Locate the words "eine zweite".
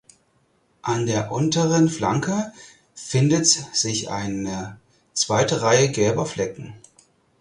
4.09-5.61